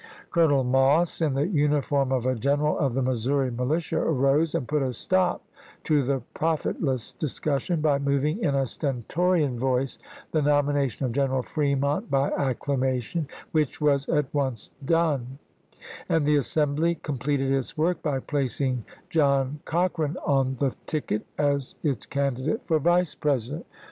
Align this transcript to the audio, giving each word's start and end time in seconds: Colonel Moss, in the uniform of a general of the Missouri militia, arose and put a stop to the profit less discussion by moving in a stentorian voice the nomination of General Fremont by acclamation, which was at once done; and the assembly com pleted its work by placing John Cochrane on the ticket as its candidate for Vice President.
Colonel 0.31 0.63
Moss, 0.63 1.21
in 1.21 1.35
the 1.35 1.47
uniform 1.47 2.11
of 2.11 2.25
a 2.25 2.33
general 2.33 2.75
of 2.79 2.95
the 2.95 3.03
Missouri 3.03 3.51
militia, 3.51 3.99
arose 3.99 4.55
and 4.55 4.67
put 4.67 4.81
a 4.81 4.93
stop 4.93 5.45
to 5.83 6.01
the 6.01 6.23
profit 6.33 6.81
less 6.81 7.11
discussion 7.13 7.81
by 7.81 7.99
moving 7.99 8.43
in 8.43 8.55
a 8.55 8.65
stentorian 8.65 9.59
voice 9.59 9.99
the 10.31 10.41
nomination 10.41 11.05
of 11.05 11.11
General 11.11 11.43
Fremont 11.43 12.09
by 12.09 12.31
acclamation, 12.31 13.27
which 13.51 13.79
was 13.79 14.09
at 14.09 14.25
once 14.33 14.71
done; 14.83 15.37
and 16.09 16.25
the 16.25 16.35
assembly 16.37 16.95
com 16.95 17.19
pleted 17.19 17.51
its 17.51 17.77
work 17.77 18.01
by 18.01 18.19
placing 18.19 18.83
John 19.07 19.59
Cochrane 19.65 20.17
on 20.25 20.55
the 20.59 20.75
ticket 20.87 21.27
as 21.37 21.75
its 21.83 22.07
candidate 22.07 22.61
for 22.65 22.79
Vice 22.79 23.13
President. 23.13 23.67